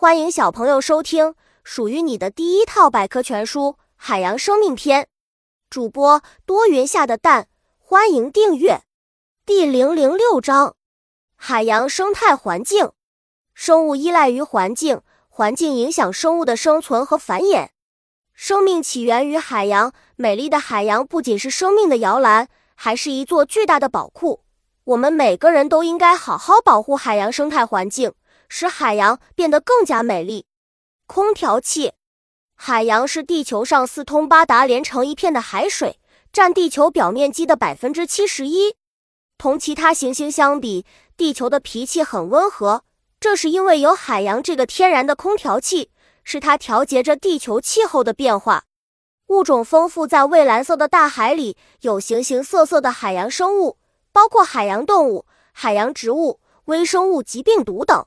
[0.00, 5.02] 欢迎小朋友收听属于你的第一套百科全书《海洋生命篇》。
[5.68, 8.80] 主播多云下的蛋，欢迎订阅。
[9.44, 10.74] 第零零六章：
[11.36, 12.92] 海洋生态环境。
[13.52, 17.68] 生物依赖于环境，环境影响生物的生存和繁衍。
[18.32, 24.40] 生命起源于海洋，美丽的海洋不仅是生命的摇篮，还是一座巨大的宝库。
[24.84, 28.14] 我们每个人都应该好好保护海洋生态环境。
[28.50, 30.44] 使海洋变得更加美丽。
[31.06, 31.94] 空调器，
[32.56, 35.98] 海洋是地球上四通八达、连成一片的海水，
[36.32, 38.74] 占地球表面积的百分之七十一。
[39.38, 40.84] 同其他行星相比，
[41.16, 42.84] 地球的脾气很温和，
[43.18, 45.90] 这是因为有海洋这个天然的空调器，
[46.24, 48.64] 是它调节着地球气候的变化。
[49.28, 53.78] 物种丰富，在蔚蓝色的大海里，有形形色色的海洋生物，
[54.12, 58.04] 包括海洋动物、海洋植物、微生物及病毒等。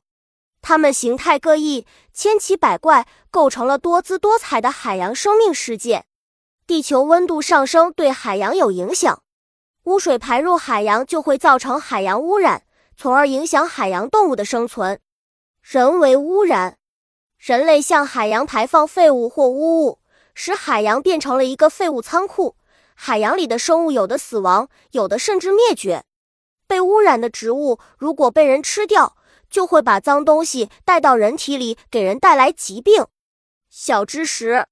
[0.63, 6.05] 它们形态各异，千奇百怪，构成了多姿多彩的海洋生命世界。
[6.65, 9.21] 地球温度上升对海洋有影响，
[9.83, 12.63] 污水排入海洋就会造成海洋污染，
[12.95, 15.01] 从而影响海洋动物的生存。
[15.61, 16.77] 人为污染，
[17.37, 19.99] 人类向海洋排放废物或污物，
[20.33, 22.55] 使海洋变成了一个废物仓库。
[22.95, 26.05] 海洋里的生物有的死亡，有的甚至灭绝。
[26.65, 29.17] 被污染的植物如果被人吃掉，
[29.53, 33.05] 就会把脏东西带到人体里，给人带来疾病。
[33.69, 34.65] 小知识：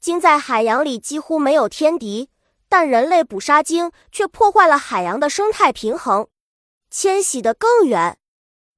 [0.00, 2.30] 鲸在海洋里几乎没有天敌，
[2.70, 6.26] 但人类捕杀鲸却破坏了海洋的生态平衡，
[6.90, 8.16] 迁徙的更远。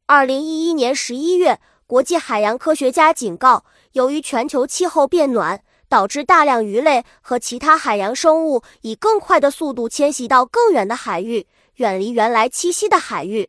[0.06, 13.48] 二零一一年十一月，国际海洋科学家警告，由于全球气候变暖，导致大量鱼类和其他海洋生物以更快的速度迁徙到更远的海域，远离原来栖息的海域。